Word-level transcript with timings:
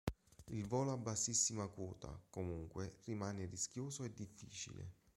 Il 0.47 0.65
volo 0.65 0.93
a 0.93 0.97
bassissima 0.97 1.67
quota, 1.67 2.19
comunque, 2.31 2.97
rimane 3.05 3.45
rischioso 3.45 4.03
e 4.03 4.11
difficile. 4.11 4.95